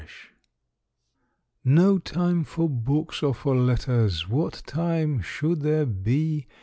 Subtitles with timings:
[0.01, 0.07] XXX
[1.63, 6.47] No time for books or for letters: What time should there be?